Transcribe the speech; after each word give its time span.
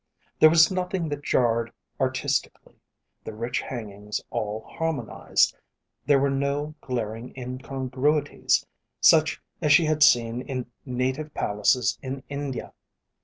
There 0.39 0.49
was 0.49 0.71
nothing 0.71 1.09
that 1.09 1.21
jarred 1.21 1.71
artistically, 1.99 2.79
the 3.23 3.35
rich 3.35 3.61
hangings 3.61 4.19
all 4.31 4.61
harmonised, 4.67 5.55
there 6.07 6.17
were 6.17 6.31
no 6.31 6.73
glaring 6.81 7.37
incongruities 7.37 8.65
such 8.99 9.39
as 9.61 9.71
she 9.71 9.85
had 9.85 10.01
seen 10.01 10.41
in 10.41 10.65
native 10.87 11.35
palaces 11.35 11.99
in 12.01 12.23
India. 12.29 12.73